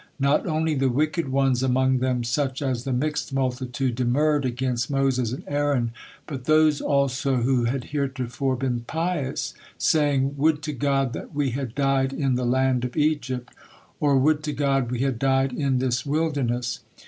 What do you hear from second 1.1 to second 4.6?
ones among them such as the mixed multitude demurred